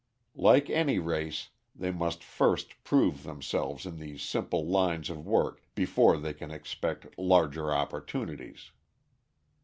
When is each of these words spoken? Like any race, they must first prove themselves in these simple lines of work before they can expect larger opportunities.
Like 0.33 0.67
any 0.67 0.97
race, 0.97 1.49
they 1.75 1.91
must 1.91 2.23
first 2.23 2.83
prove 2.83 3.21
themselves 3.21 3.85
in 3.85 3.99
these 3.99 4.23
simple 4.23 4.65
lines 4.67 5.11
of 5.11 5.27
work 5.27 5.61
before 5.75 6.17
they 6.17 6.33
can 6.33 6.49
expect 6.49 7.15
larger 7.19 7.71
opportunities. 7.71 8.71